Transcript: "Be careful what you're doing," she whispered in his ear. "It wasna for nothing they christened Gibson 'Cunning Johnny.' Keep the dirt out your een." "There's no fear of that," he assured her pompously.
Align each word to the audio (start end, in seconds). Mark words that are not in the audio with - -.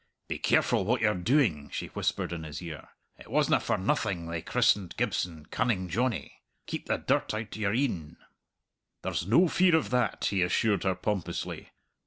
"Be 0.27 0.39
careful 0.39 0.83
what 0.83 0.99
you're 1.01 1.13
doing," 1.13 1.69
she 1.69 1.85
whispered 1.85 2.33
in 2.33 2.43
his 2.43 2.59
ear. 2.59 2.87
"It 3.19 3.29
wasna 3.29 3.59
for 3.59 3.77
nothing 3.77 4.25
they 4.25 4.41
christened 4.41 4.95
Gibson 4.97 5.45
'Cunning 5.51 5.87
Johnny.' 5.89 6.41
Keep 6.65 6.87
the 6.87 6.97
dirt 6.97 7.35
out 7.35 7.55
your 7.55 7.71
een." 7.75 8.17
"There's 9.03 9.27
no 9.27 9.47
fear 9.47 9.75
of 9.75 9.91
that," 9.91 10.25
he 10.25 10.41
assured 10.41 10.85
her 10.85 10.95
pompously. 10.95 11.69